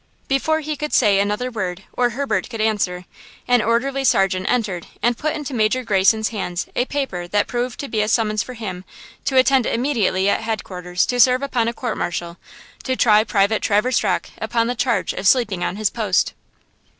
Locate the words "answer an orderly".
2.59-4.03